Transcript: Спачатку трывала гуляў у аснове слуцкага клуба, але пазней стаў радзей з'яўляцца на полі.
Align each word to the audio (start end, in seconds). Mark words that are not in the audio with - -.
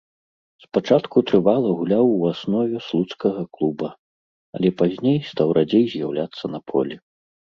Спачатку 0.63 1.17
трывала 1.31 1.73
гуляў 1.81 2.05
у 2.13 2.15
аснове 2.31 2.77
слуцкага 2.87 3.41
клуба, 3.59 3.89
але 4.55 4.69
пазней 4.79 5.19
стаў 5.29 5.47
радзей 5.61 5.85
з'яўляцца 5.95 6.43
на 6.57 6.65
полі. 6.73 6.95